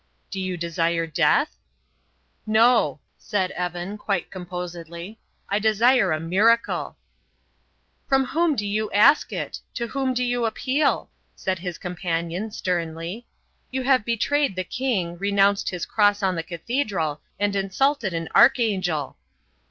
"Do 0.31 0.39
you 0.39 0.57
desire 0.57 1.05
death?" 1.05 1.57
"No," 2.47 3.01
said 3.19 3.51
Evan, 3.51 3.99
quite 3.99 4.31
composedly, 4.31 5.19
"I 5.47 5.59
desire 5.59 6.11
a 6.11 6.19
miracle." 6.19 6.97
"From 8.07 8.25
whom 8.25 8.55
do 8.55 8.65
you 8.65 8.91
ask 8.93 9.31
it? 9.31 9.59
To 9.75 9.85
whom 9.89 10.15
do 10.15 10.23
you 10.23 10.45
appeal?" 10.45 11.11
said 11.35 11.59
his 11.59 11.77
companion, 11.77 12.49
sternly. 12.49 13.27
"You 13.69 13.83
have 13.83 14.03
betrayed 14.03 14.55
the 14.55 14.63
king, 14.63 15.19
renounced 15.19 15.69
his 15.69 15.85
cross 15.85 16.23
on 16.23 16.33
the 16.33 16.41
cathedral, 16.41 17.21
and 17.39 17.55
insulted 17.55 18.11
an 18.11 18.27
archangel." 18.33 19.17